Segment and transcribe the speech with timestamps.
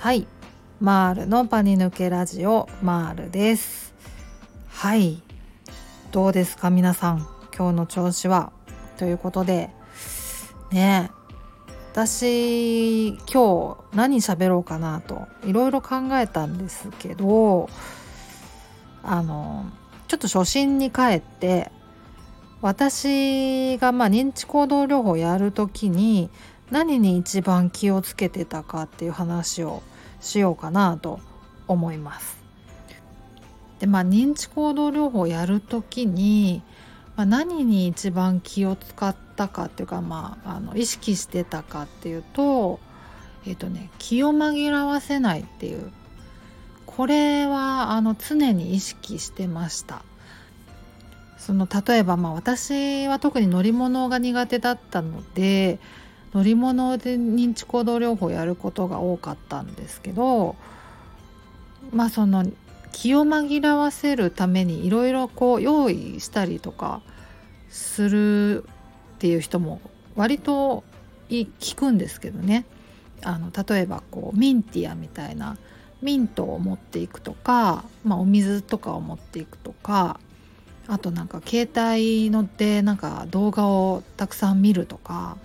[0.00, 0.26] はい。
[0.80, 3.92] マールのパニ抜けラジオマールです。
[4.70, 5.22] はい。
[6.10, 7.28] どうですか皆さん。
[7.54, 8.50] 今日の調子は。
[8.96, 9.68] ということで
[10.72, 11.10] ね。
[11.92, 17.68] 私今日何喋ろうかなといろいろ考えたんですけど
[19.02, 19.66] あの
[20.08, 21.70] ちょっと初心に帰って
[22.62, 26.30] 私がまあ認知行動療法やる時に
[26.70, 29.82] 何に一番気をつけてたかっていう話を
[30.20, 31.20] しようかなと
[31.66, 32.38] 思います。
[33.78, 36.62] でまあ認知行動療法をやる時に、
[37.16, 42.78] まあ、何に一番気を使ったかっていうか、まあ、あの意識してたかっていうと
[43.46, 45.90] えっ、ー、とね気を紛らわせないっていう
[46.84, 50.02] これはあの常に意識してました。
[51.38, 55.78] その例えばまあ私は特に乗り物が苦手だったので
[56.32, 60.56] 乗り物で認知行動療法やることが多かったんですけど
[61.92, 62.44] まあその
[62.92, 67.02] 気を紛らわせるためにいろいろこう用意したりとか
[67.68, 68.66] するっ
[69.18, 69.80] ていう人も
[70.16, 70.84] 割と
[71.28, 72.64] 聞くんですけどね。
[73.22, 75.58] あの例えばこうミンティアみたいな
[76.00, 80.18] ミントを持っていくとか、まあ、お水とかを持っていくとか
[80.86, 85.36] あとなんか携帯乗ってなんか動画をたくさん見るとか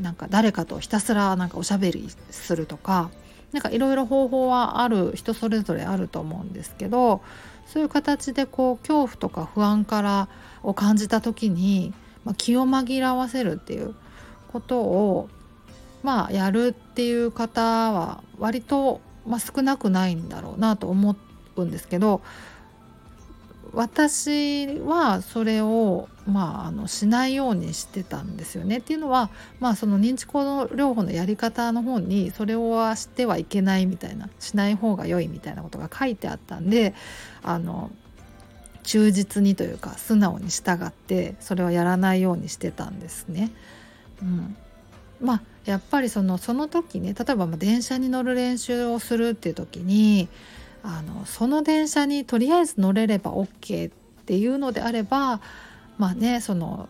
[0.00, 3.10] なんか誰かとひたすらなんかおしゃべりするとか
[3.52, 7.22] なんかいろいろ方法はある人それぞれあると思うんですけど
[7.66, 10.28] そういう形でこう恐怖とか不安から
[10.62, 13.94] を感じた時に、まあ、気を紛らわせるっていう
[14.48, 15.28] ことを
[16.02, 17.60] まあやるっていう方
[17.92, 21.16] は割と、まあ、少なくないんだろうなと思
[21.56, 22.22] うんですけど
[23.72, 28.78] 私はそれを、まあ、あのしないようにしてたんですよね。
[28.78, 36.94] っていうのは、まあ、その認知行動療法のやり方の方にそれをしてはいけないみたいなしない方が良いみたいなことが書いてあったんで
[37.42, 37.90] あの
[38.82, 43.50] 忠実にというか素直に従ってそれはやらないようにしてたんですね。
[44.22, 44.56] うん、
[45.20, 50.28] まあやっぱりそのその時ね例えば電車に乗る練習をするっていう時に
[50.82, 53.92] あのその電車にとりあえず乗れれば OK っ
[54.24, 55.40] ていうのであれば
[56.00, 56.88] まあねその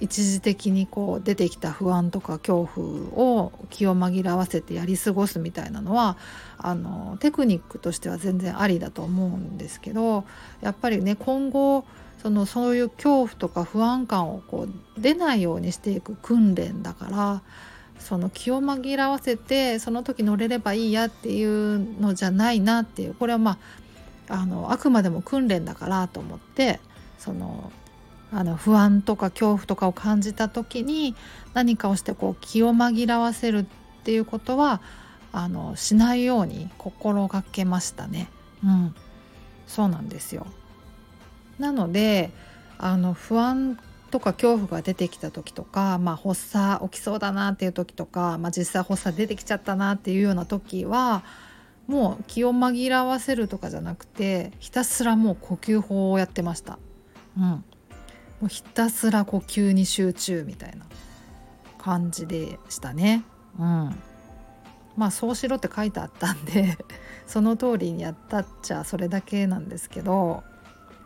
[0.00, 6.18] 一時的にこう出てきた不安とか恐怖を気を紛らわせてやり過ごすみたいなのは
[6.58, 10.24] あのテクニックとしては全然ありだと思うんですけど
[10.60, 11.86] やっぱりね今後
[12.22, 17.42] そのそういう恐怖とか不安感をこう出ないようにしていく訓練だから
[17.98, 23.52] その気を紛らわせてその時乗れればいいやっていうのじゃないなっていうこれはま
[24.28, 26.78] ああのあくまでも訓練だからと思って
[27.18, 27.72] その
[28.32, 31.14] あの不安とか恐怖とかを感じた時に
[31.54, 33.64] 何かをしてこう気を紛らわせるっ
[34.04, 34.80] ていうことは
[35.32, 38.28] あのしないように心がけましたね。
[38.64, 38.94] うん、
[39.66, 40.46] そうなんですよ。
[41.58, 42.30] なので
[42.78, 43.78] あの不安
[44.10, 51.24] とか恐怖が出てきた時とか、まあ、発作起きそうだなっていう時とか、まあ、実際発作出てきちゃったなっていうような時は
[51.86, 56.78] もう気を紛らわせるとかじゃなくてひたすらもう呼吸法をやってました。
[57.36, 57.64] うん、
[58.40, 60.86] もうひたすら呼吸に集中みたいな
[61.78, 63.24] 感じでしたね。
[63.58, 63.64] うん、
[64.96, 66.78] まあそうしろって書いてあったんで
[67.26, 70.44] その通りにやったっちゃそれだけなんですけど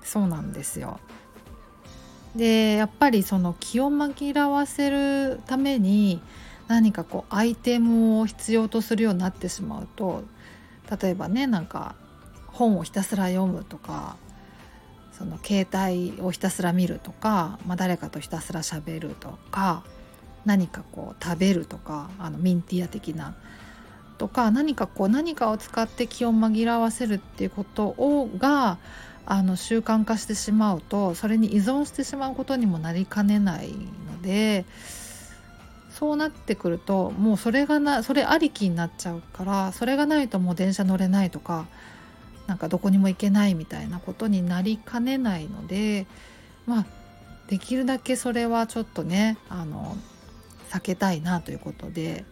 [0.03, 1.01] そうなんですよ。
[2.37, 6.23] でやっぱりその気を紛らわせるために
[6.67, 10.25] 何かこうアイテムを必要とするようになってしまうと
[11.03, 11.95] 例えばねなんか
[12.47, 14.17] 本をひたすら読むとか
[15.13, 19.85] その携帯をひたすら見るとか、まあ、誰かとひたすらしゃべるとか
[20.45, 23.35] 何かこう食べるとかあのミンティア的な
[24.19, 28.79] とか何かこう何かを使って気を紛らわせるっていうことをが
[29.25, 34.65] あの習慣化してしまうとそれに依存してしまうことにもなりかねないので
[35.91, 41.67] そうなってくるともうそれがなそれありきになっちゃうからそれがないともう電車乗れないとか
[42.47, 46.07] なんかどこにも行けないみたいなことになりかねないので
[46.67, 46.87] まあ
[47.49, 49.97] できるだけそれはちょっとねあの
[50.71, 52.25] 避けたいなということで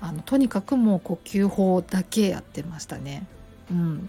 [0.00, 3.26] あのとにかくもう呼吸法だけやってましたね。
[3.70, 4.08] うん、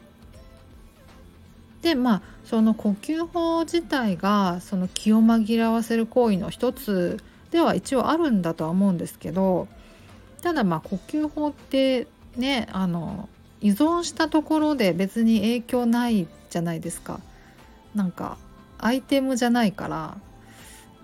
[1.81, 7.17] でまあその呼吸法自体がその気を紛らわせる行為の一つ
[7.51, 9.67] では一応あるんだとは思うんですけど
[10.41, 13.29] ただまあ呼吸法ってねあの
[13.61, 17.19] 依存したところで別に影響ないじゃないですか
[17.95, 18.37] なんか
[18.77, 20.17] アイテムじゃないから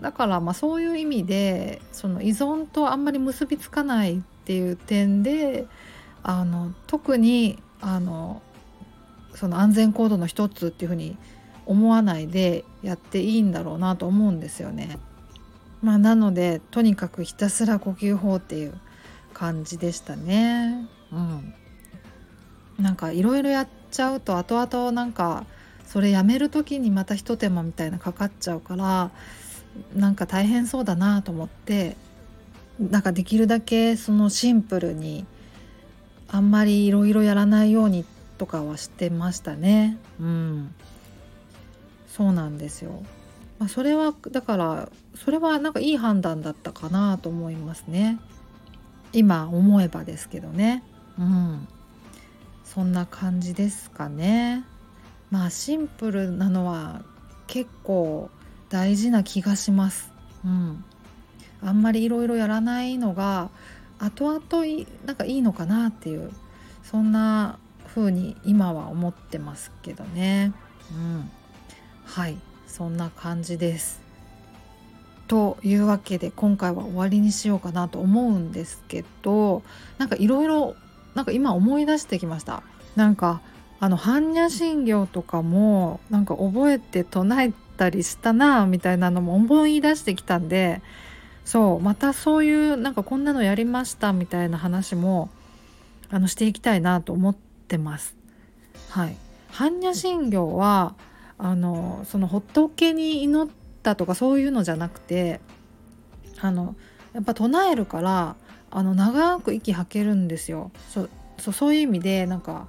[0.02, 5.66] だからまあそういう意味でその依存とあんまり結びつかないっていう点で
[6.24, 8.42] あの特にあの
[9.36, 11.18] その安全行動の一つっていうふうに
[11.66, 14.98] 思わないでやっていいんだろうなと思うんですよね。
[15.82, 18.74] まあ、なのでとにかくひたすら呼吸法っていう
[19.34, 20.88] 感じでしたね。
[21.12, 21.54] うん、
[22.80, 25.46] なんかいろいろやっちゃうと後々なんか
[25.86, 29.12] それやめる時にまた一手間みたいなかかっちゃうから
[29.96, 31.96] なんか大変そうだなと思って
[32.80, 35.26] なんかできるだけそのシンプルに
[36.28, 38.06] あんまりいろいろやらないように
[38.38, 39.98] とかはしてましたね。
[40.20, 40.76] うん、
[42.08, 43.04] そうなんですよ。
[43.60, 48.20] まあ、それはだからそれはなんかいい判断だったかなと思いますね。
[49.14, 50.84] 今思えばですけどね。
[51.18, 51.68] うん。
[52.78, 54.64] そんな感じですかね。
[55.32, 57.02] まあシンプルなのは
[57.48, 58.30] 結構
[58.70, 60.12] 大事な気がします。
[60.46, 60.84] うん。
[61.64, 63.50] あんまりいろいろやらないのが
[63.98, 66.30] 後々なんかいいのかなっていう
[66.84, 67.58] そんな
[67.88, 70.54] 風に今は思ってますけどね。
[70.92, 71.32] うん。
[72.06, 72.38] はい
[72.68, 74.00] そんな感じです。
[75.28, 79.64] というわけで今回は終わりにしようかなと思うんですけど
[79.98, 80.76] なんかいろいろ
[81.18, 82.62] なんか今思い出してきました
[82.96, 83.42] なんか
[83.80, 90.84] あの般若心経とかもなんか覚えて唱えたりしたなみたいなのも思い出してきたんで
[91.44, 95.32] そうまたそういうなんかこんなのやりましたみたいな話も
[96.12, 97.36] あのしていきたいなと思っ
[97.68, 98.16] てます。
[98.90, 99.18] はい、
[99.52, 100.94] 般若心経は
[101.40, 105.42] あのその仏に祈ったとかそういうのじゃなくて
[106.40, 106.76] あの
[107.14, 108.36] やっぱ唱えるから
[108.72, 112.68] あの長く息吐けるんですよそそそういう意味でなんか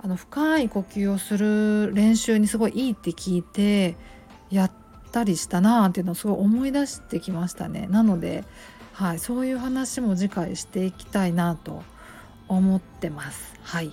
[0.00, 3.96] あの深い呼吸をする練習にすごいいいって聞いて
[4.50, 4.72] やっ
[5.12, 8.44] たりしたなーっていうのをすごい思い出してきましたねなので、
[8.92, 11.82] はい、そういう話も次回していきたいなと
[12.48, 13.54] 思ってます。
[13.62, 13.92] はい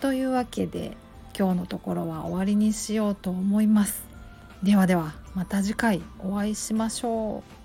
[0.00, 0.96] というわけで
[1.36, 4.04] 今日のところは終わりにしようと思います。
[4.62, 7.57] ではではまた次回お会いしましょう。